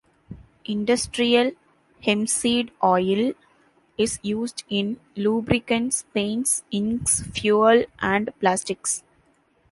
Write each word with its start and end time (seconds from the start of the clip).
Industrial 0.65 1.51
hempseed 2.03 2.71
oil 2.83 3.33
is 3.99 4.17
used 4.23 4.63
in 4.67 4.99
lubricants, 5.15 6.05
paints, 6.11 6.63
inks, 6.71 7.21
fuel, 7.21 7.85
and 7.99 8.33
plastics. 8.39 9.03